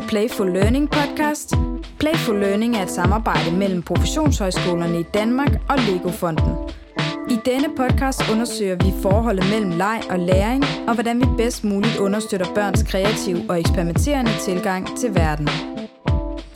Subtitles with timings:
[0.00, 1.54] til Playful Learning podcast.
[1.98, 6.52] Playful Learning er et samarbejde mellem professionshøjskolerne i Danmark og Lego-fonden.
[7.30, 11.96] I denne podcast undersøger vi forholdet mellem leg og læring, og hvordan vi bedst muligt
[11.96, 15.48] understøtter børns kreative og eksperimenterende tilgang til verden.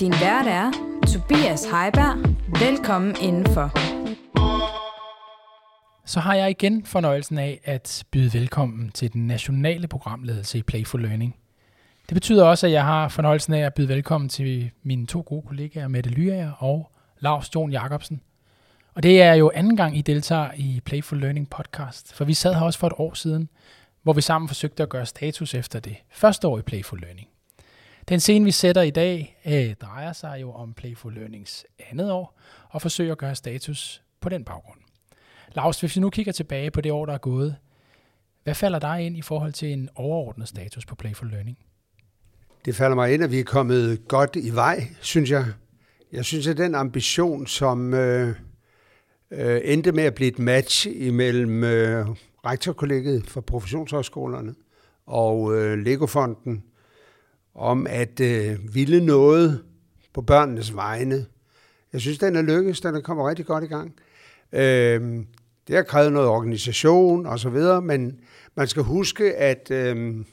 [0.01, 0.71] Din vært er
[1.13, 2.17] Tobias Heiberg.
[2.61, 3.71] Velkommen indenfor.
[6.07, 11.03] Så har jeg igen fornøjelsen af at byde velkommen til den nationale programledelse i Playful
[11.03, 11.35] Learning.
[12.13, 15.43] Det betyder også, at jeg har fornøjelsen af at byde velkommen til mine to gode
[15.47, 18.21] kollegaer, Mette Lyager og Lars Jon Jacobsen.
[18.95, 22.55] Og det er jo anden gang, I deltager i Playful Learning podcast, for vi sad
[22.55, 23.49] her også for et år siden,
[24.03, 27.29] hvor vi sammen forsøgte at gøre status efter det første år i Playful Learning.
[28.09, 32.39] Den scene, vi sætter i dag, øh, drejer sig jo om Playful Learnings andet år,
[32.69, 34.81] og forsøger at gøre status på den baggrund.
[35.53, 37.57] Lars, hvis vi nu kigger tilbage på det år, der er gået,
[38.45, 41.59] hvad falder dig ind i forhold til en overordnet status på Playful Learning?
[42.65, 45.47] Det falder mig ind, at vi er kommet godt i vej, synes jeg.
[46.13, 48.35] Jeg synes, at den ambition, som øh,
[49.31, 52.07] øh, endte med at blive et match imellem øh,
[52.47, 54.55] rektorkollegiet for professionshøjskolerne
[55.07, 56.65] og øh, Legofonden,
[57.55, 59.63] om at øh, ville noget
[60.15, 61.27] på børnenes vegne.
[61.93, 62.81] Jeg synes, den er lykkedes.
[62.81, 63.95] Den er kommet rigtig godt i gang.
[64.53, 65.25] Øh,
[65.69, 68.21] det har krævet noget organisation og så videre, men
[68.55, 70.25] man skal huske, at, øh,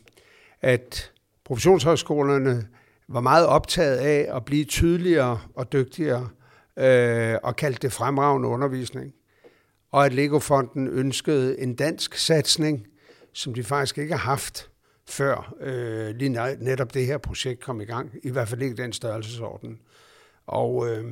[0.61, 1.11] at
[1.49, 2.67] professionshøjskolerne
[3.07, 6.29] var meget optaget af at blive tydeligere og dygtigere
[6.77, 9.13] øh, og kaldte det fremragende undervisning.
[9.91, 12.87] Og at Legofonden ønskede en dansk satsning,
[13.33, 14.69] som de faktisk ikke har haft
[15.07, 18.11] før øh, lige netop det her projekt kom i gang.
[18.23, 19.79] I hvert fald ikke den størrelsesorden.
[20.47, 21.05] Og øh,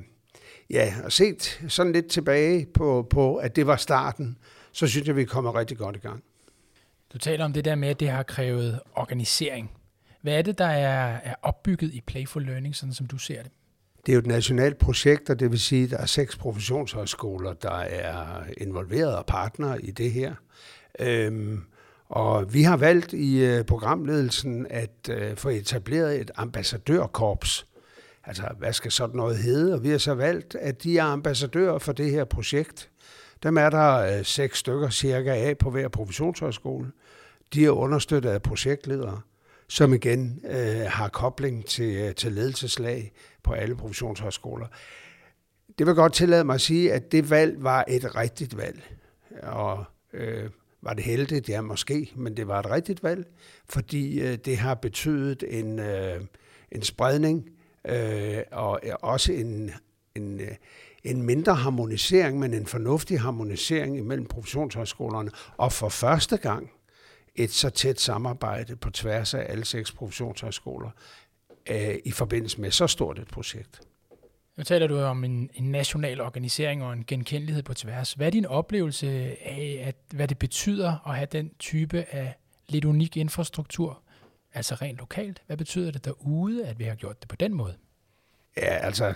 [0.69, 4.37] ja, og set sådan lidt tilbage på, på, at det var starten,
[4.71, 6.23] så synes jeg, vi kommer rigtig godt i gang.
[7.13, 9.76] Du taler om det der med, at det har krævet organisering.
[10.27, 13.51] Hvad er det, der er, er opbygget i Playful Learning, sådan som du ser det?
[14.05, 17.53] Det er jo et nationalt projekt, og det vil sige, at der er seks professionshøjskoler,
[17.53, 20.35] der er involveret og partnere i det her.
[20.99, 21.63] Øhm,
[22.09, 27.67] og vi har valgt i øh, programledelsen at øh, få etableret et ambassadørkorps.
[28.23, 29.73] Altså, hvad skal sådan noget hedde?
[29.73, 32.89] Og vi har så valgt, at de er ambassadører for det her projekt.
[33.43, 36.91] Dem er der øh, seks stykker cirka af på hver professionshøjskole.
[37.53, 39.21] De er understøttet af projektledere
[39.69, 43.11] som igen øh, har kobling til, øh, til ledelseslag
[43.43, 44.67] på alle professionshøjskoler.
[45.77, 48.97] Det vil godt tillade mig at sige, at det valg var et rigtigt valg.
[49.43, 50.49] Og øh,
[50.81, 51.49] var det heldigt?
[51.49, 53.27] Ja, måske, men det var et rigtigt valg,
[53.69, 56.21] fordi øh, det har betydet en, øh,
[56.71, 57.49] en spredning
[57.87, 59.71] øh, og øh, også en,
[60.15, 60.55] en, øh,
[61.03, 65.31] en mindre harmonisering, men en fornuftig harmonisering imellem professionshøjskolerne.
[65.57, 66.71] Og for første gang
[67.37, 70.89] et så tæt samarbejde på tværs af alle seks professionshøjskoler
[71.69, 73.81] øh, i forbindelse med så stort et projekt.
[74.57, 78.13] Nu taler du om en, en national organisering og en genkendelighed på tværs.
[78.13, 79.07] Hvad er din oplevelse
[79.45, 82.37] af, at, hvad det betyder at have den type af
[82.69, 84.01] lidt unik infrastruktur,
[84.53, 85.41] altså rent lokalt?
[85.47, 87.75] Hvad betyder det derude, at vi har gjort det på den måde?
[88.57, 89.13] Ja, altså,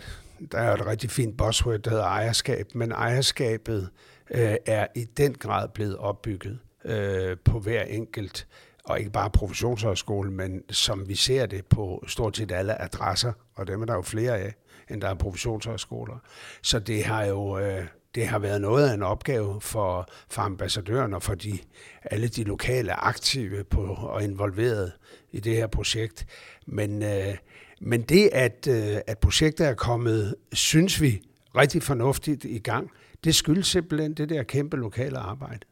[0.52, 3.90] der er jo et rigtig fint buzzword, der hedder ejerskab, men ejerskabet
[4.32, 8.48] øh, er i den grad blevet opbygget øh, på hver enkelt,
[8.84, 13.68] og ikke bare professionshøjskole, men som vi ser det på stort set alle adresser, og
[13.68, 14.54] dem er der jo flere af,
[14.90, 16.18] end der er professionshøjskoler.
[16.62, 21.14] Så det har jo øh, det har været noget af en opgave for, for ambassadøren
[21.14, 21.60] og for de,
[22.04, 24.92] alle de lokale aktive på, og involveret
[25.32, 26.26] i det her projekt.
[26.66, 27.38] Men, øh,
[27.82, 31.22] men det, at, øh, at projektet er kommet, synes vi,
[31.56, 32.92] rigtig fornuftigt i gang,
[33.24, 35.66] det skyldes simpelthen det der kæmpe lokale arbejde.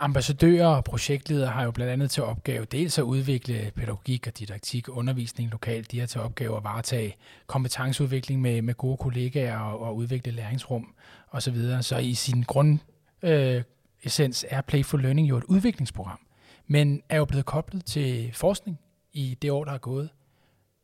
[0.00, 4.88] Ambassadører og projektledere har jo blandt andet til opgave dels at udvikle pædagogik og didaktik
[4.88, 5.92] undervisning lokalt.
[5.92, 7.16] De har til opgave at varetage
[7.46, 10.94] kompetenceudvikling med, med gode kollegaer og, og udvikle læringsrum
[11.30, 11.56] osv.
[11.56, 12.78] Så, så i sin grund
[13.22, 13.62] øh,
[14.02, 16.20] essens er Playful Learning jo et udviklingsprogram,
[16.66, 18.78] men er jo blevet koblet til forskning
[19.12, 20.08] i det år, der er gået.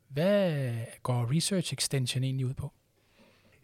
[0.08, 0.72] Hvad
[1.02, 2.72] går Research Extension egentlig ud på?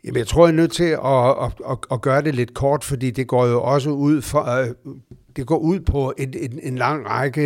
[0.04, 2.84] Jamen, jeg tror, jeg er nødt til at, at, at, at gøre det lidt kort,
[2.84, 4.68] fordi det går jo også ud for, øh,
[5.36, 7.42] det går ud på en, en, en lang række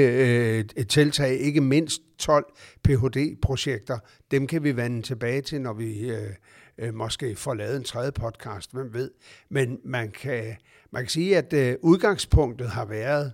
[0.78, 2.44] øh, tiltag, ikke mindst 12
[2.84, 3.98] Ph.D.-projekter.
[4.30, 6.30] Dem kan vi vende tilbage til, når vi øh,
[6.78, 9.10] øh, måske får lavet en tredje podcast, hvem ved.
[9.48, 10.56] Men man kan,
[10.90, 13.32] man kan sige, at øh, udgangspunktet har været,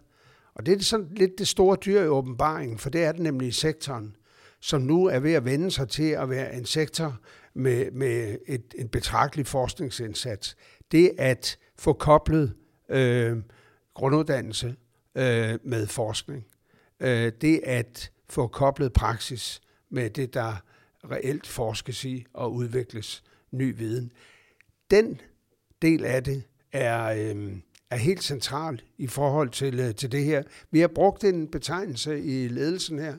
[0.55, 3.49] og det er sådan lidt det store dyr i åbenbaringen, for det er det nemlig
[3.49, 4.17] i sektoren,
[4.61, 7.19] som nu er ved at vende sig til at være en sektor
[7.55, 10.57] med, med et, en betragtelig forskningsindsats.
[10.93, 12.55] Det at få koblet
[12.89, 13.37] øh,
[13.95, 14.77] grunduddannelse
[15.15, 16.47] øh, med forskning.
[17.01, 19.61] Øh, det at få koblet praksis
[19.91, 20.63] med det, der
[21.11, 24.13] reelt forskes i og udvikles ny viden.
[24.91, 25.21] Den
[25.83, 26.43] del af det
[26.73, 27.57] er, øh,
[27.91, 30.43] er helt central i forhold til, øh, til det her.
[30.71, 33.15] Vi har brugt en betegnelse i ledelsen her,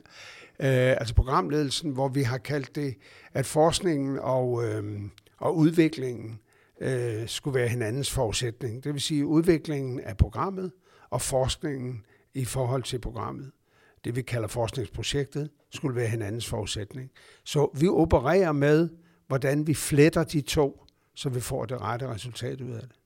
[0.60, 2.94] øh, altså programledelsen, hvor vi har kaldt det,
[3.32, 5.00] at forskningen og, øh,
[5.38, 6.40] og udviklingen
[6.82, 8.84] øh, skulle være hinandens forudsætning.
[8.84, 10.72] Det vil sige udviklingen af programmet
[11.10, 13.50] og forskningen i forhold til programmet.
[14.04, 17.10] Det vi kalder forskningsprojektet, skulle være hinandens forudsætning.
[17.44, 18.88] Så vi opererer med,
[19.26, 20.84] hvordan vi fletter de to,
[21.14, 22.96] så vi får det rette resultat ud af det.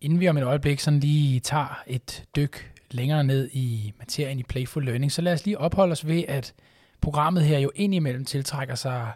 [0.00, 4.42] Inden vi om et øjeblik sådan lige tager et dyk længere ned i materien i
[4.42, 6.54] Playful Learning, så lad os lige opholde os ved, at
[7.00, 9.12] programmet her jo indimellem tiltrækker sig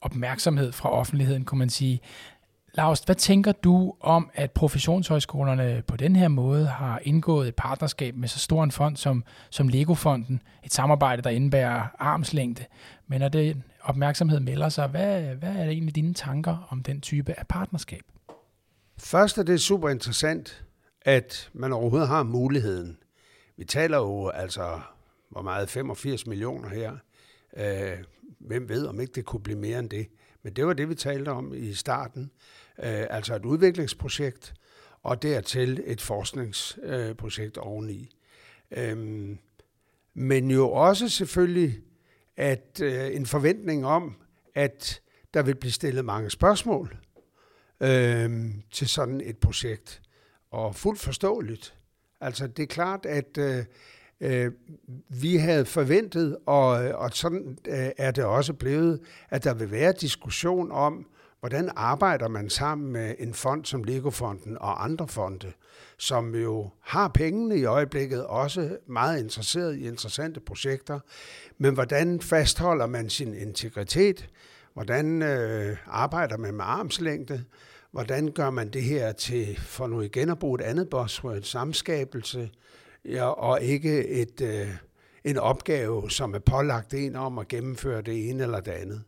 [0.00, 2.00] opmærksomhed fra offentligheden, kunne man sige.
[2.76, 8.16] Lars, hvad tænker du om, at professionshøjskolerne på den her måde har indgået et partnerskab
[8.16, 12.64] med så stor en fond som, som Lego-fonden, et samarbejde, der indebærer armslængde,
[13.06, 17.00] men når det opmærksomhed melder sig, hvad, hvad er det egentlig dine tanker om den
[17.00, 18.02] type af partnerskab?
[18.98, 20.64] Først er det super interessant,
[21.02, 22.98] at man overhovedet har muligheden.
[23.56, 24.80] Vi taler jo altså,
[25.30, 26.92] hvor meget, 85 millioner her.
[27.56, 28.04] Øh,
[28.40, 30.06] hvem ved, om ikke det kunne blive mere end det.
[30.44, 32.30] Men det var det, vi talte om i starten.
[32.78, 34.54] Øh, altså et udviklingsprojekt,
[35.02, 38.16] og dertil et forskningsprojekt øh, oveni.
[38.70, 39.38] Øhm,
[40.14, 41.80] men jo også selvfølgelig
[42.36, 44.16] at øh, en forventning om,
[44.54, 45.00] at
[45.34, 46.96] der vil blive stillet mange spørgsmål
[47.80, 50.02] øh, til sådan et projekt.
[50.50, 51.74] Og fuldt forståeligt.
[52.20, 53.64] Altså det er klart, at øh,
[54.20, 54.52] øh,
[55.08, 59.00] vi havde forventet, og, og sådan øh, er det også blevet,
[59.30, 61.06] at der vil være diskussion om,
[61.40, 65.52] hvordan arbejder man sammen med en fond som Legofonden og andre fonde,
[65.98, 71.00] som jo har pengene i øjeblikket, også meget interesseret i interessante projekter,
[71.58, 74.28] men hvordan fastholder man sin integritet?
[74.74, 77.44] Hvordan øh, arbejder man med armslængde?
[77.90, 82.50] Hvordan gør man det her til, for nu igen at bruge et andet buzzword, samskabelse,
[83.04, 84.68] ja, og ikke et, øh,
[85.24, 89.02] en opgave, som er pålagt en om at gennemføre det ene eller det andet.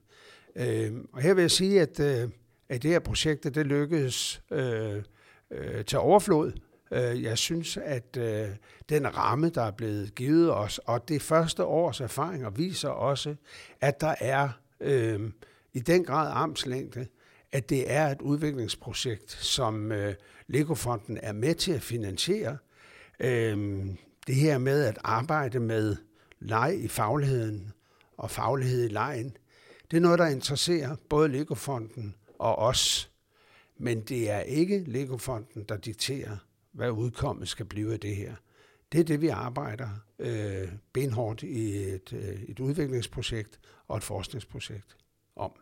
[0.57, 2.29] Øh, og her vil jeg sige, at, øh,
[2.69, 5.03] at det her projekt, det lykkedes øh,
[5.51, 6.53] øh, til overflod.
[6.91, 8.49] Øh, jeg synes, at øh,
[8.89, 13.35] den ramme, der er blevet givet os, og det første års erfaringer viser også,
[13.81, 14.49] at der er
[14.81, 15.21] øh,
[15.73, 17.07] i den grad armslængde,
[17.53, 20.15] at det er et udviklingsprojekt, som øh,
[20.47, 22.59] Lego-fonden er med til at finansiere.
[23.21, 23.87] Øh,
[24.27, 25.97] det her med at arbejde med
[26.41, 27.73] leg i fagligheden
[28.17, 29.37] og faglighed i lejen,
[29.91, 33.11] det er noget, der interesserer både Lego-fonden og os.
[33.79, 36.37] Men det er ikke Lego-fonden, der dikterer,
[36.73, 38.35] hvad udkommet skal blive af det her.
[38.93, 44.97] Det er det, vi arbejder øh, benhårdt i et, øh, et udviklingsprojekt og et forskningsprojekt
[45.37, 45.53] om.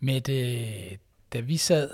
[0.00, 1.00] Med det,
[1.32, 1.90] da vi sad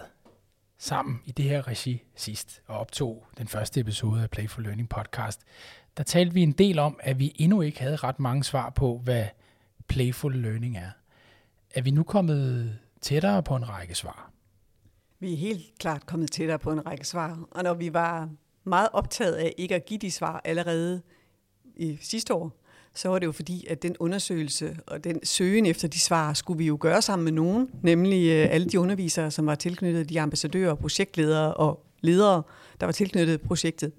[0.83, 4.89] sammen i det her regi sidst og optog den første episode af Play for Learning
[4.89, 5.41] podcast,
[5.97, 9.01] der talte vi en del om, at vi endnu ikke havde ret mange svar på,
[9.05, 9.27] hvad
[9.89, 10.91] playful learning er.
[11.75, 14.31] Er vi nu kommet tættere på en række svar?
[15.19, 18.31] Vi er helt klart kommet tættere på en række svar, og når vi var
[18.65, 21.03] meget optaget af ikke at give de svar allerede
[21.77, 22.62] i sidste år,
[22.95, 26.59] så var det jo fordi, at den undersøgelse og den søgen efter de svar skulle
[26.59, 30.21] vi jo gøre sammen med nogen, nemlig øh, alle de undervisere, som var tilknyttet, de
[30.21, 32.43] ambassadører, projektledere og ledere,
[32.81, 33.93] der var tilknyttet projektet.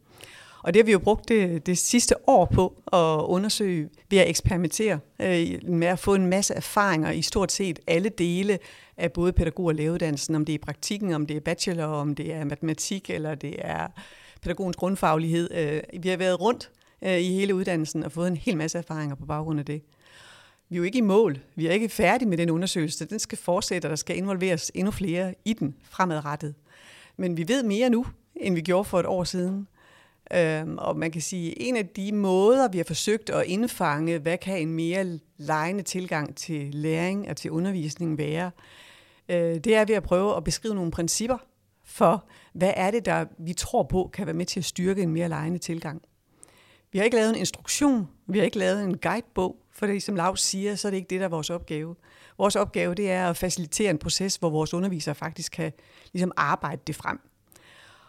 [0.63, 4.29] Og det har vi jo brugt det, det sidste år på at undersøge ved at
[4.29, 8.59] eksperimentere øh, med at få en masse erfaringer i stort set alle dele
[8.97, 12.33] af både pædagog- og lægeuddannelsen, om det er praktikken, om det er bachelor, om det
[12.33, 13.88] er matematik, eller det er
[14.41, 15.50] pædagogens grundfaglighed.
[15.53, 16.71] Øh, vi har været rundt
[17.05, 19.81] øh, i hele uddannelsen og fået en hel masse erfaringer på baggrund af det.
[20.69, 21.39] Vi er jo ikke i mål.
[21.55, 23.05] Vi er ikke færdige med den undersøgelse.
[23.05, 26.55] Den skal fortsætte, og der skal involveres endnu flere i den fremadrettet.
[27.17, 28.05] Men vi ved mere nu,
[28.36, 29.67] end vi gjorde for et år siden.
[30.33, 34.17] Øhm, og man kan sige, at en af de måder, vi har forsøgt at indfange,
[34.17, 38.51] hvad kan en mere lejende tilgang til læring og til undervisning være,
[39.29, 41.38] øh, det er ved at prøve at beskrive nogle principper
[41.86, 45.13] for, hvad er det, der vi tror på, kan være med til at styrke en
[45.13, 46.01] mere lejende tilgang.
[46.93, 50.15] Vi har ikke lavet en instruktion, vi har ikke lavet en guidebog, for det, som
[50.15, 51.95] Lars siger, så er det ikke det, der er vores opgave.
[52.38, 55.71] Vores opgave det er at facilitere en proces, hvor vores undervisere faktisk kan
[56.13, 57.19] ligesom arbejde det frem.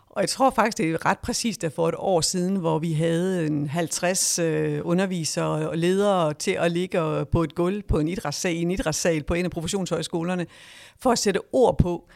[0.07, 2.93] Og jeg tror faktisk, det er ret præcist, at for et år siden, hvor vi
[2.93, 8.09] havde en 50 øh, undervisere og ledere til at ligge på et gulv på en
[8.09, 10.47] idrætssal, en idrætssal på en af professionshøjskolerne,
[10.99, 12.09] for at sætte ord på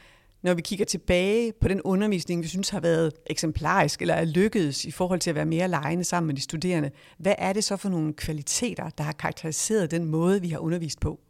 [0.42, 4.84] når vi kigger tilbage på den undervisning, vi synes har været eksemplarisk eller er lykkedes
[4.84, 7.76] i forhold til at være mere lejende sammen med de studerende, hvad er det så
[7.76, 11.20] for nogle kvaliteter, der har karakteriseret den måde, vi har undervist på?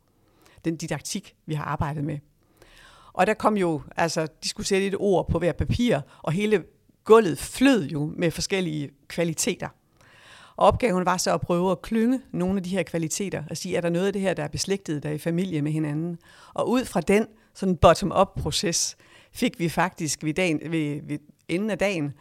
[0.64, 2.18] Den didaktik, vi har arbejdet med.
[3.12, 6.64] Og der kom jo, altså, de skulle sætte et ord på hver papir, og hele
[7.04, 9.68] gulvet flød jo med forskellige kvaliteter.
[10.56, 13.76] Og opgaven var så at prøve at klynge nogle af de her kvaliteter og sige,
[13.76, 16.18] er der noget af det her, der er beslægtet, der er i familie med hinanden?
[16.54, 17.26] Og ud fra den
[17.58, 18.96] sådan bottom-up proces,
[19.32, 22.12] fik vi faktisk ved, dagen, ved, ved enden af dagen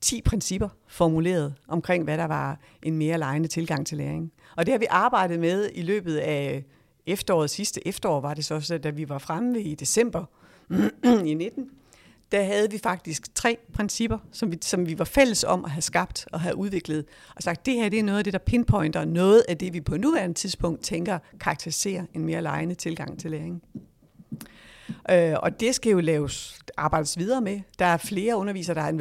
[0.00, 4.32] 10 principper formuleret omkring, hvad der var en mere lejende tilgang til læring.
[4.56, 6.64] Og det har vi arbejdet med i løbet af
[7.06, 10.24] efteråret, sidste efterår var det så, da vi var fremme i december
[11.24, 11.70] i 19,
[12.32, 15.82] der havde vi faktisk tre principper, som vi, som vi var fælles om at have
[15.82, 17.04] skabt og have udviklet,
[17.36, 19.80] og sagt, det her det er noget af det, der pinpointer noget af det, vi
[19.80, 23.62] på nuværende tidspunkt tænker karakteriserer en mere lejende tilgang til læring.
[25.10, 27.60] Øh, og det skal jo laves, arbejdes videre med.
[27.78, 28.92] Der er flere undervisere, der har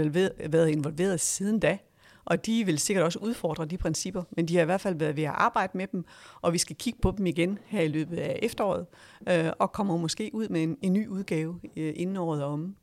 [0.49, 1.77] været involveret siden da,
[2.25, 5.15] og de vil sikkert også udfordre de principper, men de har i hvert fald været
[5.15, 6.05] ved at arbejde med dem,
[6.41, 8.85] og vi skal kigge på dem igen her i løbet af efteråret,
[9.29, 12.75] øh, og kommer måske ud med en, en ny udgave øh, inden året om.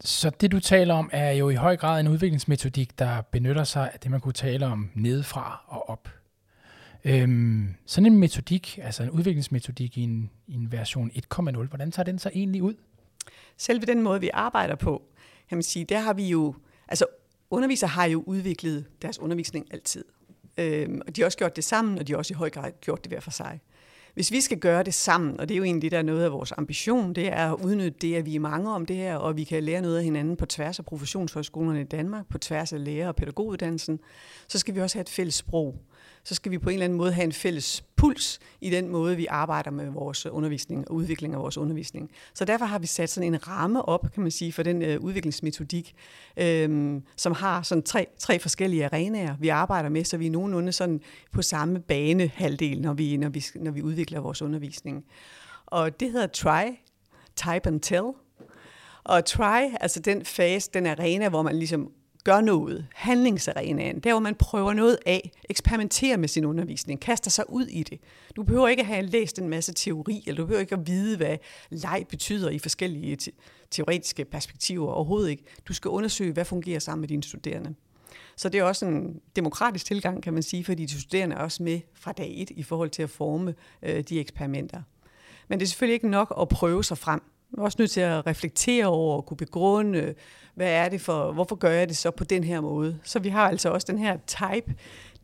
[0.00, 3.90] Så det du taler om er jo i høj grad en udviklingsmetodik, der benytter sig
[3.92, 6.08] af det, man kunne tale om nedefra og op.
[7.04, 12.04] Øhm, sådan en metodik, altså en udviklingsmetodik i en, i en version 1.0, hvordan tager
[12.04, 12.74] den så egentlig ud?
[13.56, 15.02] Selve den måde, vi arbejder på,
[15.48, 16.54] kan man sige, der har vi jo,
[16.88, 17.06] altså
[17.50, 20.04] undervisere har jo udviklet deres undervisning altid.
[20.58, 22.72] Øhm, og de har også gjort det sammen, og de har også i høj grad
[22.80, 23.60] gjort det hver for sig.
[24.14, 26.24] Hvis vi skal gøre det sammen, og det er jo egentlig det, der er noget
[26.24, 29.16] af vores ambition, det er at udnytte det, at vi er mange om det her,
[29.16, 32.72] og vi kan lære noget af hinanden på tværs af professionshøjskolerne i Danmark, på tværs
[32.72, 34.00] af lærer- og pædagoguddannelsen,
[34.48, 35.78] så skal vi også have et fælles sprog
[36.24, 39.16] så skal vi på en eller anden måde have en fælles puls i den måde,
[39.16, 42.10] vi arbejder med vores undervisning og udvikling af vores undervisning.
[42.34, 45.00] Så derfor har vi sat sådan en ramme op, kan man sige, for den øh,
[45.00, 45.94] udviklingsmetodik,
[46.36, 50.72] øh, som har sådan tre, tre forskellige arenaer, vi arbejder med, så vi er nogenlunde
[50.72, 51.00] sådan
[51.32, 55.04] på samme banehalvdel, når vi, når vi, når vi udvikler vores undervisning.
[55.66, 56.64] Og det hedder try,
[57.36, 58.04] type and tell.
[59.04, 61.90] Og try, altså den fase, den arena, hvor man ligesom
[62.24, 67.44] gør noget, handlingsarenaen, der hvor man prøver noget af, eksperimenterer med sin undervisning, kaster sig
[67.48, 68.00] ud i det.
[68.36, 71.16] Du behøver ikke at have læst en masse teori, eller du behøver ikke at vide,
[71.16, 71.36] hvad
[71.70, 73.32] leg betyder i forskellige te-
[73.70, 75.44] teoretiske perspektiver, overhovedet ikke.
[75.68, 77.74] Du skal undersøge, hvad fungerer sammen med dine studerende.
[78.36, 81.62] Så det er også en demokratisk tilgang, kan man sige, fordi de studerende er også
[81.62, 84.82] med fra dag et i forhold til at forme øh, de eksperimenter.
[85.48, 87.22] Men det er selvfølgelig ikke nok at prøve sig frem.
[87.50, 90.14] Man er også nødt til at reflektere over og kunne begrunde,
[90.54, 92.98] hvad er det for, hvorfor gør jeg det så på den her måde?
[93.04, 94.74] Så vi har altså også den her type,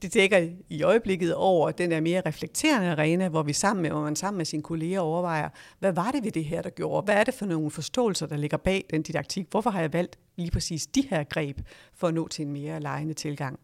[0.03, 4.01] det dækker i øjeblikket over den der mere reflekterende arena, hvor vi sammen med, hvor
[4.01, 7.05] man sammen med sine kolleger overvejer, hvad var det ved det her, der gjorde?
[7.05, 9.47] Hvad er det for nogle forståelser, der ligger bag den didaktik?
[9.51, 11.59] Hvorfor har jeg valgt lige præcis de her greb
[11.95, 13.61] for at nå til en mere lejende tilgang?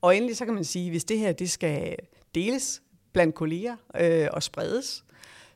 [0.00, 1.96] Og endelig så kan man sige, hvis det her det skal
[2.34, 5.04] deles blandt kolleger øh, og spredes,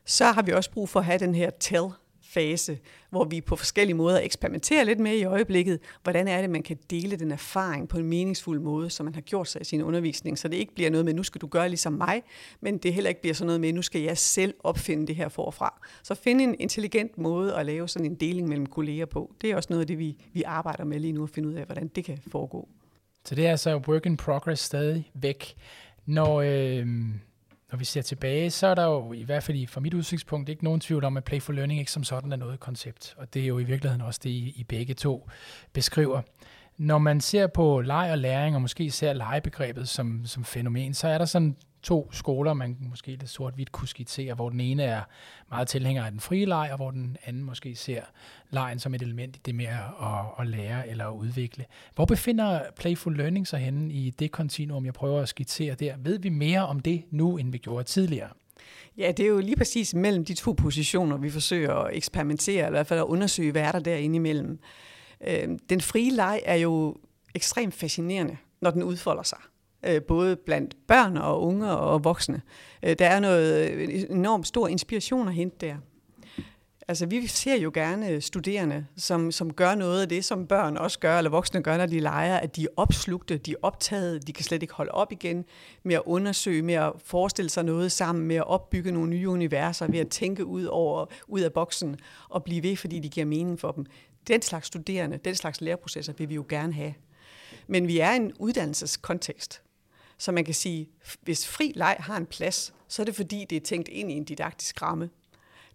[0.05, 1.87] så har vi også brug for at have den her tell
[2.29, 6.63] fase, hvor vi på forskellige måder eksperimenterer lidt med i øjeblikket, hvordan er det, man
[6.63, 9.81] kan dele den erfaring på en meningsfuld måde, som man har gjort sig i sin
[9.81, 12.23] undervisning, så det ikke bliver noget med, nu skal du gøre ligesom mig,
[12.61, 15.29] men det heller ikke bliver sådan noget med, nu skal jeg selv opfinde det her
[15.29, 15.81] forfra.
[16.03, 19.55] Så finde en intelligent måde at lave sådan en deling mellem kolleger på, det er
[19.55, 21.87] også noget af det, vi, vi arbejder med lige nu, at finde ud af, hvordan
[21.87, 22.67] det kan foregå.
[23.25, 25.55] Så det er altså work in progress stadig væk.
[26.05, 26.87] Når, øh,
[27.71, 30.63] når vi ser tilbage, så er der jo i hvert fald fra mit udsigtspunkt ikke
[30.63, 33.15] nogen tvivl om, at Playful Learning ikke som sådan er noget koncept.
[33.17, 35.29] Og det er jo i virkeligheden også det, I, I begge to
[35.73, 36.21] beskriver.
[36.77, 41.07] Når man ser på leg og læring, og måske ser legebegrebet som, som fænomen, så
[41.07, 45.01] er der sådan to skoler, man måske lidt sort-hvidt kunne skitsere, hvor den ene er
[45.49, 48.01] meget tilhænger af den frie leg, og hvor den anden måske ser
[48.49, 51.65] lejen som et element i det med at, at lære eller at udvikle.
[51.95, 55.95] Hvor befinder Playful Learning sig henne i det kontinuum, jeg prøver at skitsere der?
[55.97, 58.29] Ved vi mere om det nu, end vi gjorde tidligere?
[58.97, 62.67] Ja, det er jo lige præcis mellem de to positioner, vi forsøger at eksperimentere, eller
[62.67, 64.59] i hvert fald at undersøge, hvad er der derinde imellem.
[65.27, 66.95] Øhm, den frie leg er jo
[67.35, 69.39] ekstremt fascinerende, når den udfolder sig
[69.85, 72.41] Øh, både blandt børn og unge og voksne.
[72.83, 75.75] Øh, der er noget øh, enormt stor inspiration at hente der.
[76.89, 80.99] Altså, vi ser jo gerne studerende, som, som gør noget af det, som børn også
[80.99, 84.33] gør, eller voksne gør, når de leger, at de er opslugte, de er optaget, de
[84.33, 85.45] kan slet ikke holde op igen
[85.83, 89.87] med at undersøge, med at forestille sig noget sammen, med at opbygge nogle nye universer,
[89.87, 93.59] ved at tænke ud, over, ud af boksen og blive ved, fordi de giver mening
[93.59, 93.85] for dem.
[94.27, 96.93] Den slags studerende, den slags læreprocesser vil vi jo gerne have.
[97.67, 99.61] Men vi er i en uddannelseskontekst,
[100.19, 100.89] så man kan sige,
[101.21, 104.13] hvis fri leg har en plads, så er det fordi, det er tænkt ind i
[104.13, 105.09] en didaktisk ramme.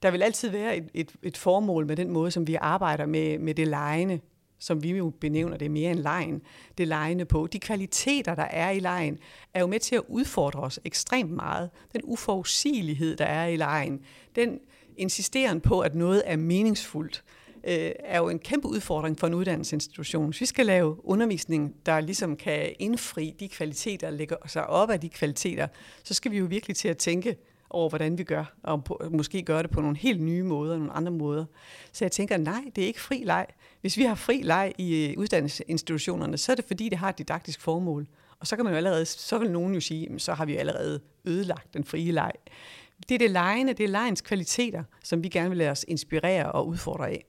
[0.03, 3.39] der vil altid være et, et, et formål med den måde, som vi arbejder med,
[3.39, 4.21] med det lejende,
[4.59, 6.43] som vi jo benævner det mere end lejen,
[6.79, 7.47] det lejende på.
[7.47, 9.19] De kvaliteter, der er i lejen,
[9.55, 11.71] er jo med til at udfordre os ekstremt meget.
[11.93, 14.01] Den uforudsigelighed, der er i lejen,
[14.37, 14.59] den
[14.97, 17.25] insisterer på, at noget er meningsfuldt,
[17.67, 20.27] øh, er jo en kæmpe udfordring for en uddannelsesinstitution.
[20.27, 24.91] Hvis vi skal lave undervisning, der ligesom kan indfri de kvaliteter, der ligger sig op
[24.91, 25.67] af de kvaliteter,
[26.05, 27.37] så skal vi jo virkelig til at tænke
[27.71, 30.93] over, hvordan vi gør, og på, måske gøre det på nogle helt nye måder, nogle
[30.93, 31.45] andre måder.
[31.93, 33.47] Så jeg tænker, nej, det er ikke fri leg.
[33.81, 37.19] Hvis vi har fri leg i øh, uddannelsesinstitutionerne, så er det fordi, det har et
[37.19, 38.07] didaktisk formål.
[38.41, 41.01] Og så kan man jo allerede, så vil nogen jo sige, så har vi allerede
[41.25, 42.33] ødelagt den frie leg.
[43.09, 46.53] Det er det lejende, det er lejens kvaliteter, som vi gerne vil lade os inspirere
[46.53, 47.25] og udfordre af.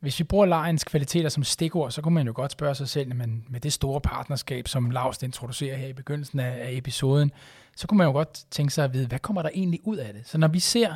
[0.00, 3.14] Hvis vi bruger lejens kvaliteter som stikord, så kunne man jo godt spørge sig selv,
[3.14, 7.32] men med det store partnerskab, som Lars introducerer her i begyndelsen af, episoden,
[7.76, 10.12] så kunne man jo godt tænke sig at vide, hvad kommer der egentlig ud af
[10.12, 10.22] det?
[10.28, 10.94] Så når vi ser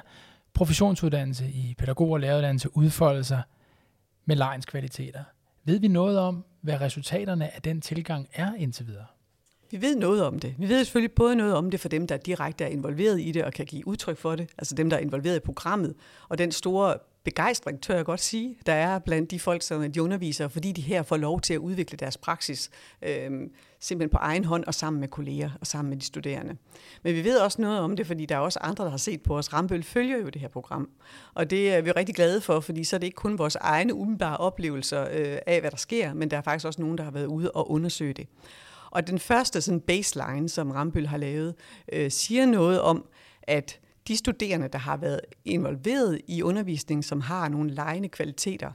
[0.54, 3.42] professionsuddannelse i pædagog- og læreruddannelse udfolde sig
[4.25, 5.25] med lejens kvaliteter,
[5.64, 9.06] ved vi noget om, hvad resultaterne af den tilgang er indtil videre?
[9.71, 10.54] Vi ved noget om det.
[10.59, 13.44] Vi ved selvfølgelig både noget om det for dem, der direkte er involveret i det
[13.44, 15.94] og kan give udtryk for det, altså dem, der er involveret i programmet,
[16.28, 16.94] og den store
[17.25, 20.81] begejstring, tør jeg godt sige, der er blandt de folk, som de underviser, fordi de
[20.81, 22.71] her får lov til at udvikle deres praksis
[23.02, 23.31] øh,
[23.81, 26.57] simpelthen på egen hånd og sammen med kolleger og sammen med de studerende.
[27.02, 29.23] Men vi ved også noget om det, fordi der er også andre, der har set
[29.23, 29.52] på os.
[29.52, 30.91] Rambøl følger jo det her program,
[31.35, 33.95] og det er vi rigtig glade for, fordi så er det ikke kun vores egne
[33.95, 37.11] umiddelbare oplevelser øh, af, hvad der sker, men der er faktisk også nogen, der har
[37.11, 38.26] været ude og undersøge det.
[38.91, 41.55] Og den første sådan baseline, som Rambøl har lavet,
[41.93, 43.05] øh, siger noget om,
[43.43, 48.73] at de studerende, der har været involveret i undervisning, som har nogle lejende kvaliteter,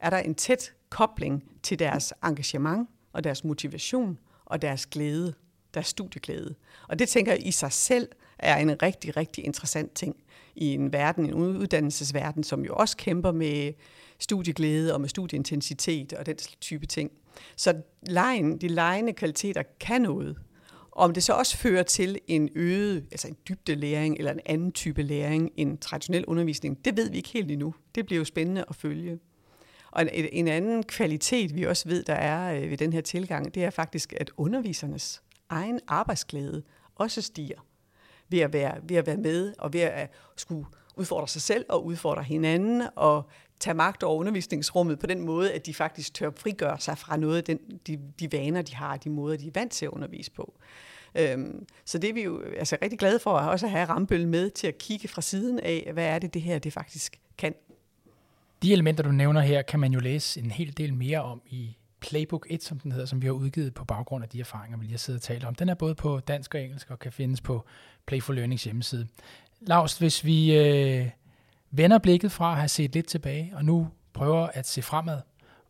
[0.00, 5.34] er der en tæt kobling til deres engagement og deres motivation og deres glæde,
[5.74, 6.54] deres studieglæde.
[6.88, 10.16] Og det tænker jeg i sig selv er en rigtig, rigtig interessant ting
[10.54, 13.72] i en verden, en uddannelsesverden, som jo også kæmper med
[14.18, 17.10] studieglæde og med studieintensitet og den type ting.
[17.56, 20.38] Så lejen, de lejende kvaliteter kan noget,
[20.92, 24.72] om det så også fører til en øget, altså en dybde læring eller en anden
[24.72, 27.74] type læring end traditionel undervisning, det ved vi ikke helt endnu.
[27.94, 29.18] Det bliver jo spændende at følge.
[29.90, 33.54] Og en, en anden kvalitet, vi også ved, der er øh, ved den her tilgang,
[33.54, 36.62] det er faktisk, at undervisernes egen arbejdsglæde
[36.94, 37.66] også stiger
[38.28, 40.66] ved at være, ved at være med og ved at skulle
[40.96, 45.66] udfordre sig selv og udfordre hinanden og tage magt over undervisningsrummet på den måde, at
[45.66, 49.10] de faktisk tør frigøre sig fra noget af den, de, de vaner, de har, de
[49.10, 50.54] måder, de er vant til at undervise på.
[51.14, 54.50] Øhm, så det er vi jo altså, rigtig glade for at også have Rambøl med
[54.50, 57.54] til at kigge fra siden af, hvad er det, det her det faktisk kan.
[58.62, 61.76] De elementer, du nævner her, kan man jo læse en hel del mere om i
[62.00, 64.84] Playbook 1, som den hedder, som vi har udgivet på baggrund af de erfaringer, vi
[64.84, 65.54] lige har siddet og talt om.
[65.54, 67.64] Den er både på dansk og engelsk og kan findes på
[68.06, 69.06] Playful Learnings hjemmeside.
[69.60, 71.08] Lars, hvis vi øh,
[71.70, 75.20] vender blikket fra at have set lidt tilbage, og nu prøver at se fremad,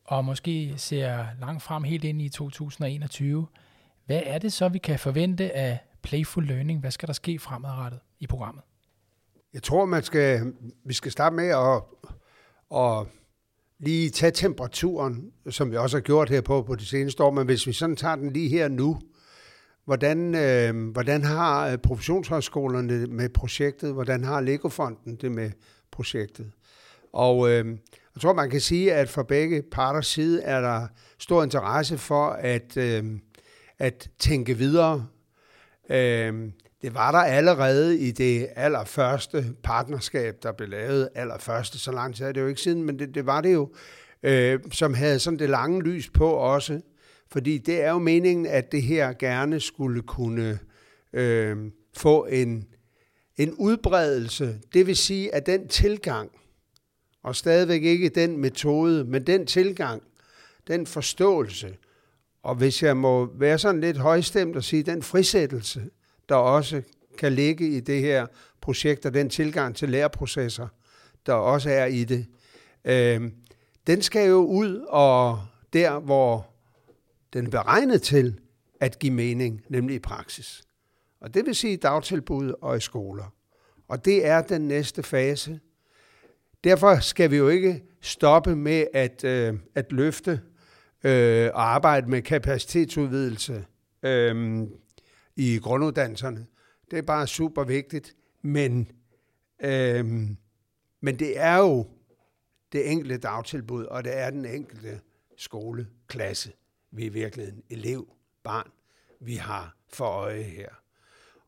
[0.05, 3.47] og måske ser langt frem helt ind i 2021,
[4.07, 6.81] hvad er det så, vi kan forvente af Playful Learning?
[6.81, 8.65] Hvad skal der ske fremadrettet i programmet?
[9.55, 10.53] Jeg tror, man skal,
[10.85, 11.83] vi skal starte med at,
[12.81, 13.07] at
[13.79, 17.47] lige tage temperaturen, som vi også har gjort her på, på det seneste år, men
[17.47, 19.01] hvis vi sådan tager den lige her nu,
[19.85, 25.51] hvordan, øh, hvordan har øh, professionshøjskolerne med projektet, hvordan har Legofonden det med
[25.91, 26.53] projektet?
[27.13, 27.67] Og øh,
[28.15, 30.87] jeg tror, man kan sige, at fra begge parters side er der
[31.19, 33.05] stor interesse for at, øh,
[33.83, 35.07] at tænke videre.
[35.91, 36.51] Øh,
[36.83, 41.09] det var der allerede i det allerførste partnerskab, der blev lavet.
[41.15, 43.73] Allerførste, så lang tid er det jo ikke siden, men det, det var det jo,
[44.23, 46.81] øh, som havde sådan det lange lys på også.
[47.33, 50.59] Fordi det er jo meningen, at det her gerne skulle kunne
[51.13, 51.57] øh,
[51.97, 52.67] få en,
[53.37, 54.61] en udbredelse.
[54.75, 56.31] Det vil sige, at den tilgang,
[57.23, 60.03] og stadigvæk ikke den metode, men den tilgang,
[60.67, 61.77] den forståelse,
[62.43, 65.91] og hvis jeg må være sådan lidt højstemt og sige, den frisættelse,
[66.29, 66.83] der også
[67.19, 68.27] kan ligge i det her
[68.61, 70.69] projekt, og den tilgang til læreprocesser,
[71.27, 72.27] der også er i det,
[72.85, 73.31] øh,
[73.87, 75.41] den skal jo ud og
[75.73, 76.49] der, hvor
[77.33, 78.39] den er beregnet til
[78.81, 80.63] at give mening, nemlig i praksis.
[81.21, 83.35] Og det vil sige dagtilbud og i skoler.
[83.89, 85.61] Og det er den næste fase.
[86.65, 90.41] Derfor skal vi jo ikke stoppe med at, øh, at løfte
[91.05, 93.65] øh, og arbejde med kapacitetsudvidelse
[94.03, 94.63] øh,
[95.37, 96.47] i grunduddannelserne.
[96.91, 98.91] Det er bare super vigtigt, men,
[99.63, 100.05] øh,
[101.01, 101.87] men det er jo
[102.73, 105.01] det enkelte dagtilbud, og det er den enkelte
[105.37, 106.53] skoleklasse,
[106.91, 108.09] vi i virkeligheden elev,
[108.45, 108.71] barn,
[109.21, 110.69] vi har for øje her.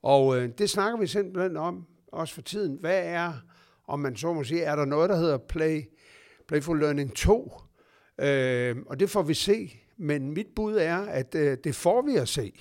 [0.03, 2.77] Og øh, det snakker vi simpelthen om, også for tiden.
[2.81, 3.33] Hvad er
[3.87, 5.83] om man så må sige, er der noget, der hedder Play,
[6.49, 7.53] Playful Learning 2,
[8.19, 9.81] øh, og det får vi se.
[9.97, 12.53] Men mit bud er, at øh, det får vi at se,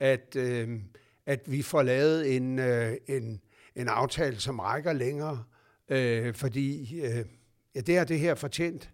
[0.00, 0.80] at, øh,
[1.26, 3.40] at vi får lavet en, øh, en,
[3.76, 5.44] en aftale, som rækker længere,
[5.88, 7.24] øh, fordi øh,
[7.74, 8.90] ja, det er det her fortjent,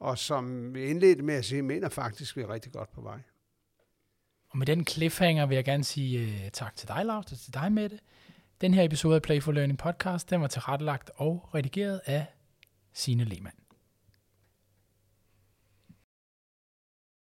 [0.00, 3.20] og som vi indledte med at sige, mener faktisk, vi er rigtig godt på vej.
[4.50, 7.54] Og med den cliffhanger vil jeg gerne sige uh, tak til dig, Lars, og til
[7.54, 7.98] dig, Mette.
[8.60, 12.26] Den her episode af Play for Learning podcast, den var tilrettelagt og redigeret af
[12.92, 13.59] Signe Lehmann.